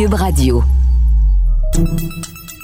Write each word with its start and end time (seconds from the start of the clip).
Cube 0.00 0.14
Radio. 0.14 0.64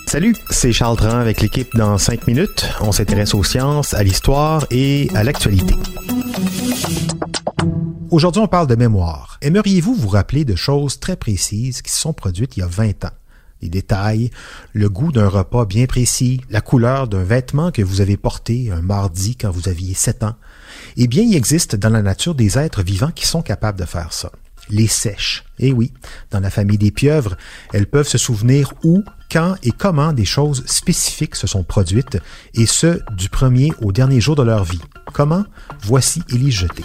Salut, 0.06 0.34
c'est 0.48 0.72
Charles 0.72 0.96
Dran 0.96 1.18
avec 1.18 1.42
l'équipe 1.42 1.76
dans 1.76 1.98
5 1.98 2.26
minutes. 2.26 2.66
On 2.80 2.92
s'intéresse 2.92 3.34
aux 3.34 3.44
sciences, 3.44 3.92
à 3.92 4.02
l'histoire 4.02 4.64
et 4.70 5.10
à 5.14 5.22
l'actualité. 5.22 5.74
Aujourd'hui, 8.10 8.40
on 8.40 8.48
parle 8.48 8.68
de 8.68 8.74
mémoire. 8.74 9.36
Aimeriez-vous 9.42 9.94
vous 9.94 10.08
rappeler 10.08 10.46
de 10.46 10.54
choses 10.54 10.98
très 10.98 11.16
précises 11.16 11.82
qui 11.82 11.92
se 11.92 12.00
sont 12.00 12.14
produites 12.14 12.56
il 12.56 12.60
y 12.60 12.62
a 12.62 12.68
20 12.68 13.04
ans? 13.04 13.10
Les 13.60 13.68
détails, 13.68 14.30
le 14.72 14.88
goût 14.88 15.12
d'un 15.12 15.28
repas 15.28 15.66
bien 15.66 15.84
précis, 15.84 16.40
la 16.48 16.62
couleur 16.62 17.06
d'un 17.06 17.22
vêtement 17.22 17.70
que 17.70 17.82
vous 17.82 18.00
avez 18.00 18.16
porté 18.16 18.70
un 18.72 18.80
mardi 18.80 19.36
quand 19.36 19.50
vous 19.50 19.68
aviez 19.68 19.92
7 19.92 20.22
ans? 20.22 20.36
Eh 20.96 21.06
bien, 21.06 21.22
il 21.22 21.36
existe 21.36 21.76
dans 21.76 21.90
la 21.90 22.00
nature 22.00 22.34
des 22.34 22.56
êtres 22.56 22.82
vivants 22.82 23.12
qui 23.14 23.26
sont 23.26 23.42
capables 23.42 23.78
de 23.78 23.84
faire 23.84 24.14
ça 24.14 24.32
les 24.68 24.86
sèches. 24.86 25.44
Et 25.58 25.68
eh 25.68 25.72
oui, 25.72 25.92
dans 26.30 26.40
la 26.40 26.50
famille 26.50 26.78
des 26.78 26.90
pieuvres, 26.90 27.36
elles 27.72 27.86
peuvent 27.86 28.08
se 28.08 28.18
souvenir 28.18 28.72
où, 28.84 29.02
quand 29.30 29.54
et 29.62 29.70
comment 29.70 30.12
des 30.12 30.24
choses 30.24 30.64
spécifiques 30.66 31.36
se 31.36 31.46
sont 31.46 31.64
produites, 31.64 32.18
et 32.54 32.66
ce, 32.66 33.00
du 33.14 33.28
premier 33.28 33.72
au 33.80 33.92
dernier 33.92 34.20
jour 34.20 34.36
de 34.36 34.42
leur 34.42 34.64
vie. 34.64 34.80
Comment? 35.12 35.44
Voici 35.82 36.22
Élise 36.30 36.54
Jeté. 36.54 36.84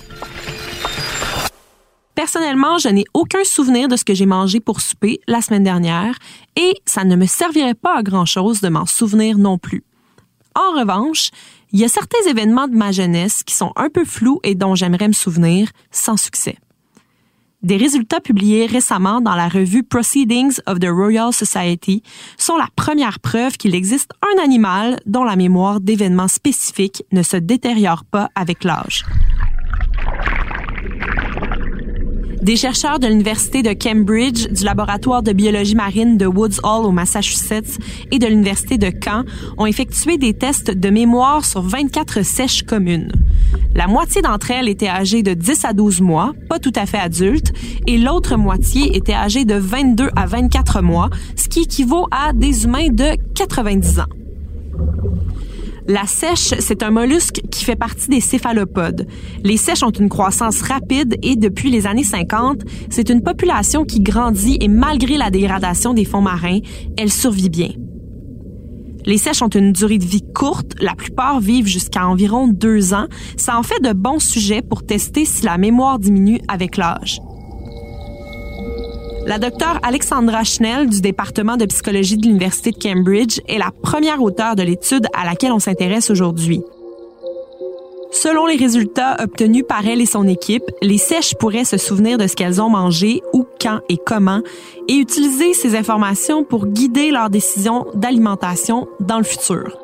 Personnellement, 2.16 2.78
je 2.78 2.89
n'ai 2.89 3.06
aucun 3.14 3.44
souvenir 3.44 3.88
de 3.88 3.95
ce 3.95 4.03
que 4.03 4.13
j'ai 4.13 4.25
mangé 4.25 4.59
pour 4.59 4.81
souper 4.81 5.22
la 5.28 5.41
semaine 5.41 5.63
dernière 5.63 6.17
et 6.56 6.73
ça 6.86 7.03
ne 7.03 7.16
me 7.16 7.25
servirait 7.25 7.73
pas 7.73 7.97
à 7.97 8.03
grand-chose 8.03 8.61
de 8.61 8.69
m'en 8.69 8.86
souvenir 8.86 9.38
non 9.38 9.58
plus. 9.58 9.84
En 10.56 10.78
revanche, 10.78 11.30
il 11.72 11.80
y 11.80 11.86
a 11.86 11.88
certains 11.88 12.23
événements 12.30 12.67
de 12.67 12.75
ma 12.75 12.91
jeunesse 12.91 13.44
qui 13.44 13.56
sont 13.56 13.72
un 13.78 13.89
peu 13.89 14.03
flous 14.03 14.39
et 14.44 14.56
dont 14.56 14.75
j'aimerais 14.75 15.08
me 15.08 15.13
souvenir 15.13 15.69
sans 15.89 16.17
succès. 16.17 16.58
Des 17.64 17.78
résultats 17.78 18.20
publiés 18.20 18.66
récemment 18.66 19.22
dans 19.22 19.36
la 19.36 19.48
revue 19.48 19.84
Proceedings 19.84 20.58
of 20.66 20.80
the 20.80 20.90
Royal 20.90 21.31
Society 21.31 22.02
sont 22.36 22.58
la 22.58 22.68
première 22.76 23.20
preuve 23.20 23.58
qu'il 23.58 23.76
existe 23.76 24.12
un 24.23 24.44
animal 24.44 25.00
dont 25.06 25.23
la 25.23 25.36
mémoire 25.36 25.80
d'événements 25.80 26.28
spécifiques 26.28 27.03
ne 27.12 27.22
se 27.22 27.38
détériore 27.38 28.03
pas 28.03 28.30
avec 28.34 28.64
l'âge. 28.64 29.06
Des 32.42 32.56
chercheurs 32.56 32.98
de 32.98 33.06
l'Université 33.06 33.62
de 33.62 33.73
Cambridge, 33.73 34.48
du 34.48 34.64
laboratoire 34.64 35.22
de 35.22 35.31
biologie 35.31 35.75
marine 35.75 36.18
de 36.18 36.25
Woods 36.25 36.59
Hall 36.64 36.88
au 36.88 36.92
Massachusetts 36.92 37.78
et 38.09 38.18
de 38.18 38.25
l'Université 38.25 38.80
de 38.80 38.92
Caen 39.03 39.23
ont 39.59 39.68
effectué 39.68 40.18
des 40.18 40.34
tests 40.34 40.72
de 40.72 40.90
mémoire 40.90 41.46
sur 41.46 41.62
24 41.62 42.23
sèches 42.23 42.64
communes. 42.64 43.12
La 43.75 43.88
moitié 43.88 44.22
d'entre 44.22 44.52
elles 44.52 44.70
étaient 44.70 44.89
âgées 44.89 45.23
de 45.23 45.34
10 45.34 45.66
à 45.66 45.73
12 45.73 46.02
mois, 46.02 46.34
pas 46.50 46.59
tout 46.59 46.73
à 46.75 46.86
fait 46.86 47.00
adultes, 47.00 47.53
et 47.88 47.97
l'autre 47.97 48.36
moitié 48.36 48.95
était 48.95 49.14
âgée 49.14 49.45
de 49.45 49.56
22 49.56 50.09
à 50.16 50.25
24 50.25 50.81
mois, 50.81 51.09
ce 51.36 51.47
qui 51.47 51.62
équivaut 51.62 52.08
à 52.12 52.34
des 52.34 52.66
humains 52.66 52.89
de 52.89 53.17
90 53.36 54.00
ans. 54.00 54.06
La 55.88 56.06
sèche, 56.06 56.53
c'est 56.59 56.84
un 56.84 56.91
mollusque 56.91 57.41
qui 57.50 57.66
fait 57.66 57.75
partie 57.75 58.07
des 58.07 58.22
céphalopodes. 58.22 59.07
Les 59.44 59.58
sèches 59.58 59.84
ont 59.84 59.90
une 59.90 60.09
croissance 60.09 60.62
rapide 60.62 61.18
et 61.23 61.35
depuis 61.35 61.72
les 61.72 61.88
années 61.88 62.03
50, 62.03 62.62
c'est 62.90 63.09
une 63.09 63.23
population 63.23 63.84
qui 63.84 64.00
grandit 64.00 64.58
et 64.62 64.68
malgré 64.68 65.18
la 65.18 65.31
dégradation 65.31 65.94
des 65.94 66.06
fonds 66.06 66.22
marins, 66.22 66.59
elle 66.97 67.12
survit 67.12 67.50
bien. 67.50 67.72
Les 69.06 69.17
sèches 69.17 69.41
ont 69.41 69.50
une 69.50 69.72
durée 69.72 69.97
de 69.97 70.06
vie 70.06 70.23
courte, 70.34 70.73
la 70.79 70.95
plupart 70.95 71.39
vivent 71.39 71.67
jusqu'à 71.67 72.07
environ 72.07 72.47
deux 72.47 72.94
ans. 72.94 73.07
Ça 73.38 73.57
en 73.57 73.63
fait 73.63 73.81
de 73.81 73.94
bons 73.94 74.19
sujets 74.19 74.62
pour 74.62 74.85
tester 74.85 75.25
si 75.25 75.44
la 75.44 75.57
mémoire 75.57 76.00
diminue 76.00 76.39
avec 76.47 76.78
l'âge. 76.78 77.19
La 79.25 79.38
docteure 79.38 79.79
Alexandra 79.84 80.44
Schnell 80.44 80.90
du 80.90 81.00
département 81.00 81.56
de 81.56 81.66
psychologie 81.66 82.17
de 82.17 82.25
l'Université 82.25 82.72
de 82.72 82.78
Cambridge 82.78 83.40
est 83.47 83.59
la 83.59 83.72
première 83.84 84.22
auteure 84.22 84.56
de 84.56 84.63
l'étude 84.63 85.06
à 85.16 85.25
laquelle 85.25 85.51
on 85.51 85.59
s'intéresse 85.59 86.09
aujourd'hui. 86.09 86.61
Selon 88.11 88.45
les 88.45 88.57
résultats 88.57 89.16
obtenus 89.22 89.63
par 89.67 89.88
elle 89.88 90.01
et 90.01 90.05
son 90.05 90.27
équipe, 90.27 90.63
les 90.81 90.97
sèches 90.97 91.33
pourraient 91.35 91.63
se 91.63 91.77
souvenir 91.77 92.17
de 92.17 92.27
ce 92.27 92.35
qu'elles 92.35 92.61
ont 92.61 92.69
mangé, 92.69 93.22
où, 93.33 93.45
quand 93.59 93.79
et 93.88 93.97
comment, 93.97 94.41
et 94.89 94.95
utiliser 94.95 95.53
ces 95.53 95.77
informations 95.77 96.44
pour 96.44 96.67
guider 96.67 97.09
leurs 97.09 97.29
décisions 97.29 97.85
d'alimentation 97.94 98.88
dans 98.99 99.17
le 99.17 99.23
futur. 99.23 99.77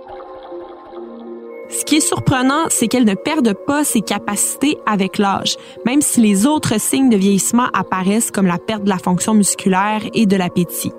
Ce 1.69 1.85
qui 1.85 1.97
est 1.97 2.01
surprenant, 2.01 2.65
c'est 2.69 2.87
qu'elle 2.87 3.05
ne 3.05 3.13
perdent 3.13 3.53
pas 3.53 3.85
ses 3.85 4.01
capacités 4.01 4.77
avec 4.85 5.17
l'âge, 5.17 5.55
même 5.85 6.01
si 6.01 6.19
les 6.21 6.45
autres 6.45 6.79
signes 6.79 7.09
de 7.09 7.17
vieillissement 7.17 7.67
apparaissent 7.73 8.31
comme 8.31 8.45
la 8.45 8.57
perte 8.57 8.83
de 8.83 8.89
la 8.89 8.97
fonction 8.97 9.33
musculaire 9.33 10.01
et 10.13 10.25
de 10.25 10.35
l'appétit. 10.35 10.91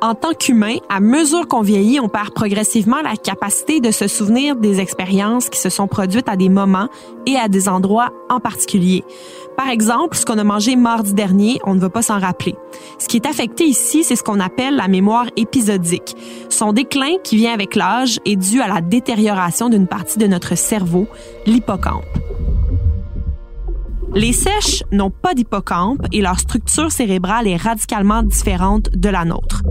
En 0.00 0.14
tant 0.14 0.32
qu'humain, 0.32 0.76
à 0.88 1.00
mesure 1.00 1.48
qu'on 1.48 1.60
vieillit, 1.60 1.98
on 1.98 2.08
perd 2.08 2.30
progressivement 2.30 3.02
la 3.02 3.16
capacité 3.16 3.80
de 3.80 3.90
se 3.90 4.06
souvenir 4.06 4.54
des 4.54 4.78
expériences 4.78 5.48
qui 5.48 5.58
se 5.58 5.70
sont 5.70 5.88
produites 5.88 6.28
à 6.28 6.36
des 6.36 6.48
moments 6.48 6.88
et 7.26 7.36
à 7.36 7.48
des 7.48 7.68
endroits 7.68 8.12
en 8.30 8.38
particulier. 8.38 9.02
Par 9.56 9.68
exemple, 9.68 10.16
ce 10.16 10.24
qu'on 10.24 10.38
a 10.38 10.44
mangé 10.44 10.76
mardi 10.76 11.14
dernier, 11.14 11.58
on 11.64 11.74
ne 11.74 11.80
va 11.80 11.90
pas 11.90 12.02
s'en 12.02 12.20
rappeler. 12.20 12.54
Ce 13.00 13.08
qui 13.08 13.16
est 13.16 13.26
affecté 13.26 13.64
ici, 13.64 14.04
c'est 14.04 14.14
ce 14.14 14.22
qu'on 14.22 14.38
appelle 14.38 14.76
la 14.76 14.86
mémoire 14.86 15.26
épisodique. 15.36 16.14
Son 16.48 16.72
déclin, 16.72 17.16
qui 17.24 17.34
vient 17.34 17.52
avec 17.52 17.74
l'âge, 17.74 18.20
est 18.24 18.36
dû 18.36 18.60
à 18.60 18.68
la 18.68 18.80
détérioration 18.80 19.68
d'une 19.68 19.88
partie 19.88 20.18
de 20.18 20.28
notre 20.28 20.56
cerveau, 20.56 21.08
l'hippocampe. 21.44 22.04
Les 24.14 24.32
sèches 24.32 24.84
n'ont 24.92 25.10
pas 25.10 25.34
d'hippocampe 25.34 26.06
et 26.12 26.20
leur 26.20 26.38
structure 26.38 26.92
cérébrale 26.92 27.48
est 27.48 27.56
radicalement 27.56 28.22
différente 28.22 28.90
de 28.94 29.08
la 29.08 29.24
nôtre. 29.24 29.62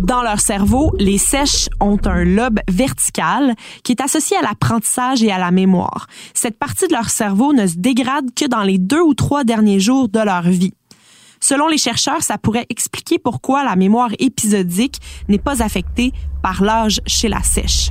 Dans 0.00 0.22
leur 0.22 0.40
cerveau, 0.40 0.94
les 0.98 1.18
sèches 1.18 1.68
ont 1.78 1.98
un 2.06 2.24
lobe 2.24 2.58
vertical 2.70 3.54
qui 3.84 3.92
est 3.92 4.00
associé 4.00 4.34
à 4.38 4.40
l'apprentissage 4.40 5.22
et 5.22 5.30
à 5.30 5.38
la 5.38 5.50
mémoire. 5.50 6.06
Cette 6.32 6.58
partie 6.58 6.88
de 6.88 6.94
leur 6.94 7.10
cerveau 7.10 7.52
ne 7.52 7.66
se 7.66 7.74
dégrade 7.76 8.32
que 8.34 8.46
dans 8.46 8.62
les 8.62 8.78
deux 8.78 9.02
ou 9.02 9.12
trois 9.12 9.44
derniers 9.44 9.78
jours 9.78 10.08
de 10.08 10.20
leur 10.20 10.42
vie. 10.42 10.72
Selon 11.38 11.68
les 11.68 11.76
chercheurs, 11.76 12.22
ça 12.22 12.38
pourrait 12.38 12.64
expliquer 12.70 13.18
pourquoi 13.18 13.62
la 13.62 13.76
mémoire 13.76 14.08
épisodique 14.18 14.96
n'est 15.28 15.38
pas 15.38 15.62
affectée 15.62 16.12
par 16.42 16.62
l'âge 16.62 17.02
chez 17.06 17.28
la 17.28 17.42
sèche. 17.42 17.90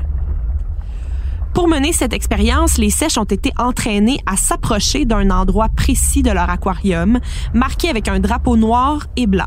Pour 1.54 1.68
mener 1.68 1.94
cette 1.94 2.14
expérience, 2.14 2.80
les 2.80 2.90
sèches 2.90 3.20
ont 3.20 3.24
été 3.24 3.52
entraînées 3.60 4.20
à 4.26 4.36
s'approcher 4.36 5.06
d'un 5.06 5.30
endroit 5.30 5.70
précis 5.70 6.24
de 6.24 6.32
leur 6.32 6.50
aquarium, 6.50 7.20
marqué 7.54 7.88
avec 7.88 8.08
un 8.08 8.20
drapeau 8.20 8.58
noir 8.58 9.06
et 9.16 9.28
blanc. 9.28 9.46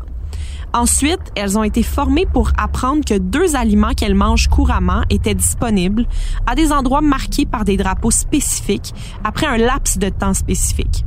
Ensuite, 0.73 1.21
elles 1.35 1.57
ont 1.57 1.63
été 1.63 1.83
formées 1.83 2.25
pour 2.25 2.51
apprendre 2.57 3.05
que 3.05 3.17
deux 3.17 3.55
aliments 3.55 3.93
qu'elles 3.93 4.15
mangent 4.15 4.47
couramment 4.47 5.03
étaient 5.11 5.35
disponibles 5.35 6.07
à 6.47 6.55
des 6.55 6.71
endroits 6.71 7.01
marqués 7.01 7.45
par 7.45 7.63
des 7.63 7.77
drapeaux 7.77 8.09
spécifiques 8.09 8.93
après 9.23 9.45
un 9.45 9.57
laps 9.57 9.99
de 9.99 10.09
temps 10.09 10.33
spécifique. 10.33 11.05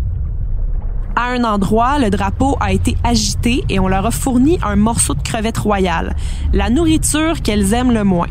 À 1.17 1.31
un 1.31 1.43
endroit, 1.43 1.99
le 1.99 2.11
drapeau 2.11 2.57
a 2.61 2.73
été 2.73 2.97
agité 3.03 3.65
et 3.69 3.81
on 3.81 3.89
leur 3.89 4.07
a 4.07 4.11
fourni 4.13 4.59
un 4.63 4.77
morceau 4.77 5.15
de 5.15 5.23
crevette 5.23 5.59
royale, 5.59 6.15
la 6.53 6.71
nourriture 6.71 7.43
qu'elles 7.43 7.75
aiment 7.75 7.93
le 7.93 8.05
moins. 8.05 8.29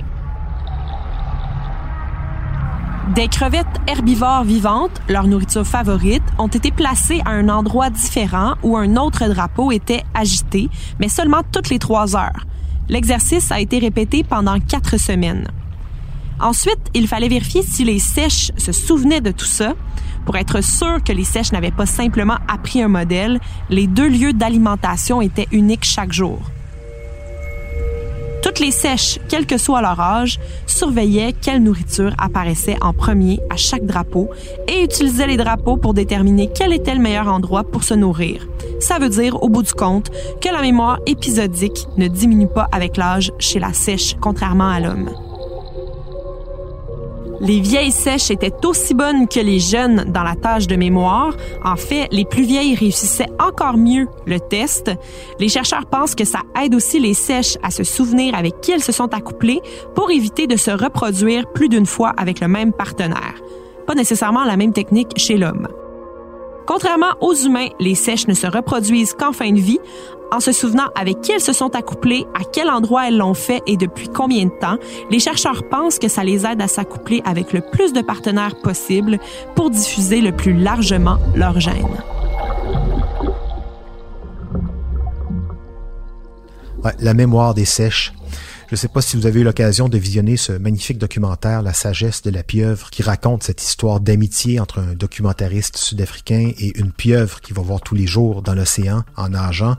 Des 3.16 3.30
crevettes 3.30 3.66
herbivores 3.88 4.44
vivantes, 4.44 5.02
leur 5.08 5.26
nourriture 5.26 5.66
favorite, 5.66 6.22
ont 6.38 6.50
été 6.50 6.70
placées 6.70 7.22
à 7.24 7.30
un 7.30 7.48
endroit 7.48 7.90
différent 7.90 8.56
où 8.62 8.76
un 8.76 8.98
autre 8.98 9.30
drapeau 9.30 9.72
était 9.72 10.04
agité, 10.14 10.70
mais 11.00 11.08
seulement 11.08 11.42
toutes 11.50 11.70
les 11.70 11.80
trois 11.80 12.18
heures. 12.18 12.46
L'exercice 12.90 13.54
a 13.54 13.62
été 13.62 13.80
répété 13.80 14.26
pendant 14.26 14.60
quatre 14.60 14.98
semaines. 14.98 15.48
Ensuite, 16.42 16.92
il 16.94 17.08
fallait 17.08 17.30
vérifier 17.30 17.62
si 17.62 17.86
les 17.86 18.00
sèches 18.00 18.52
se 18.58 18.74
souvenaient 18.74 19.22
de 19.22 19.32
tout 19.32 19.46
ça. 19.46 19.76
Pour 20.26 20.36
être 20.36 20.62
sûr 20.62 21.02
que 21.02 21.14
les 21.14 21.24
sèches 21.24 21.54
n'avaient 21.54 21.72
pas 21.72 21.86
simplement 21.86 22.40
appris 22.50 22.82
un 22.82 22.90
modèle, 22.90 23.40
les 23.70 23.88
deux 23.88 24.10
lieux 24.10 24.34
d'alimentation 24.34 25.22
étaient 25.22 25.48
uniques 25.54 25.86
chaque 25.86 26.12
jour. 26.12 26.42
Toutes 28.46 28.60
les 28.60 28.70
sèches, 28.70 29.18
quel 29.28 29.48
que 29.48 29.58
soit 29.58 29.82
leur 29.82 30.00
âge, 30.00 30.40
surveillaient 30.68 31.34
quelle 31.34 31.64
nourriture 31.64 32.14
apparaissait 32.20 32.78
en 32.80 32.94
premier 32.94 33.40
à 33.50 33.56
chaque 33.56 33.88
drapeau 33.88 34.30
et 34.68 34.84
utilisaient 34.84 35.26
les 35.26 35.36
drapeaux 35.36 35.78
pour 35.78 35.96
déterminer 35.96 36.52
quel 36.54 36.72
était 36.72 36.94
le 36.94 37.02
meilleur 37.02 37.28
endroit 37.28 37.64
pour 37.64 37.84
se 37.84 37.96
nourrir. 37.96 38.48
ça 38.80 39.00
veut 39.00 39.10
dire, 39.10 39.42
au 39.42 39.50
bout 39.50 39.64
du 39.64 39.74
compte, 39.74 40.12
que 40.42 40.50
la 40.50 40.62
mémoire 40.62 41.00
épisodique 41.08 41.88
ne 41.98 42.08
diminue 42.08 42.48
pas 42.48 42.70
avec 42.72 42.98
l'âge 42.98 43.32
chez 43.40 43.58
la 43.58 43.74
sèche, 43.74 44.16
contrairement 44.22 44.70
à 44.70 44.80
l'homme. 44.80 45.10
Les 47.42 47.60
vieilles 47.60 47.92
sèches 47.92 48.32
étaient 48.32 48.54
aussi 48.66 48.94
bonnes 48.94 49.28
que 49.28 49.40
les 49.40 49.60
jeunes 49.60 50.06
dans 50.08 50.24
la 50.24 50.36
tâche 50.36 50.68
de 50.68 50.76
mémoire. 50.76 51.36
En 51.64 51.76
fait, 51.76 52.08
les 52.12 52.26
plus 52.26 52.44
vieilles 52.44 52.76
réussissaient 52.76 53.30
encore 53.40 53.78
mieux 53.78 54.08
le 54.26 54.40
test. 54.40 54.92
Les 55.40 55.50
chercheurs 55.50 55.86
pensent 55.86 56.16
que 56.16 56.26
ça 56.26 56.40
aide 56.62 56.74
aussi 56.76 57.00
les 57.00 57.14
sèches 57.14 57.58
à 57.62 57.72
se 57.72 57.84
souvenir 57.84 58.36
avec 58.36 58.62
qui 58.62 58.72
elles 58.72 58.84
se 58.84 58.92
sont 58.92 59.14
accouplées 59.14 59.62
pour 59.96 60.12
éviter 60.12 60.48
de 60.48 60.56
se 60.56 60.72
reproduire 60.72 61.52
plus 61.52 61.70
d'une 61.70 61.86
fois 61.86 62.14
avec 62.18 62.40
le 62.40 62.48
même 62.48 62.72
partenaire. 62.72 63.36
Pas 63.86 63.96
nécessairement 63.96 64.46
la 64.46 64.58
même 64.58 64.74
technique 64.74 65.12
chez 65.18 65.38
l'homme. 65.38 65.68
Contrairement 66.66 67.14
aux 67.22 67.36
humains, 67.36 67.68
les 67.80 67.94
sèches 67.94 68.28
ne 68.28 68.34
se 68.34 68.48
reproduisent 68.48 69.14
qu'en 69.14 69.34
fin 69.34 69.52
de 69.52 69.60
vie, 69.60 69.80
en 70.36 70.40
se 70.42 70.52
souvenant 70.52 70.90
avec 70.96 71.22
qui 71.22 71.32
elles 71.32 71.42
se 71.42 71.54
sont 71.54 71.76
accouplées, 71.76 72.26
à 72.34 72.44
quel 72.44 72.70
endroit 72.70 73.08
elles 73.08 73.18
l'ont 73.18 73.34
fait 73.34 73.62
et 73.68 73.78
depuis 73.78 74.10
combien 74.10 74.46
de 74.46 74.60
temps. 74.60 74.78
Les 75.10 75.20
chercheurs 75.20 75.64
pensent 75.70 75.98
que 75.98 76.10
ça 76.10 76.24
les 76.24 76.46
aide 76.46 76.62
à 76.62 76.68
s'accoupler 76.68 77.22
avec 77.26 77.54
le 77.54 77.62
plus 77.62 77.94
de 77.94 78.02
partenaires 78.02 78.60
possible 78.62 79.18
pour 79.56 79.70
diffuser 79.70 80.20
le 80.22 80.34
plus 80.34 80.54
largement 80.54 81.18
leur 81.36 81.60
gène. 81.60 81.88
la 87.00 87.16
mémoire 87.16 87.56
des 87.56 87.66
sèches 87.66 88.14
je 88.76 88.78
ne 88.78 88.82
sais 88.82 88.88
pas 88.90 89.02
si 89.02 89.16
vous 89.16 89.26
avez 89.26 89.40
eu 89.40 89.44
l'occasion 89.46 89.88
de 89.88 89.98
visionner 89.98 90.36
ce 90.36 90.52
magnifique 90.52 90.98
documentaire 90.98 91.62
La 91.62 91.72
sagesse 91.72 92.22
de 92.24 92.30
la 92.30 92.44
pieuvre 92.44 92.90
qui 92.90 93.04
raconte 93.04 93.44
cette 93.44 93.64
histoire 93.64 94.02
d'amitié 94.02 94.60
entre 94.60 94.80
un 94.80 94.96
documentariste 94.96 95.78
sud-africain 95.78 96.52
et 96.60 96.78
une 96.78 96.92
pieuvre 96.92 97.40
qui 97.40 97.54
va 97.54 97.62
voir 97.62 97.80
tous 97.80 97.96
les 97.96 98.06
jours 98.06 98.42
dans 98.42 98.54
l'océan 98.54 99.06
en 99.16 99.30
nageant. 99.30 99.78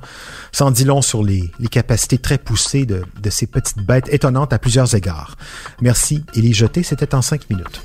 Sans 0.51 0.71
dit 0.71 0.85
long 0.85 1.03
sur 1.03 1.23
les, 1.23 1.51
les 1.59 1.69
capacités 1.69 2.17
très 2.17 2.39
poussées 2.39 2.87
de, 2.87 3.05
de 3.23 3.29
ces 3.29 3.47
petites 3.47 3.85
bêtes 3.85 4.09
étonnantes 4.11 4.55
à 4.55 4.59
plusieurs 4.59 4.95
égards. 4.95 5.37
Merci, 5.83 6.25
Élie 6.35 6.55
Jeté, 6.55 6.83
c'était 6.83 7.15
en 7.15 7.21
cinq 7.21 7.51
minutes. 7.51 7.83